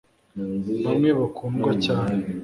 Bamwe 0.85 1.09
bakundwa 1.19 1.71
cyane 1.85 2.21